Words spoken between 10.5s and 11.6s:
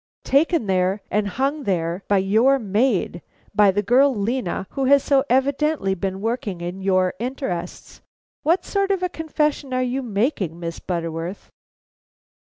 Miss Butterworth?"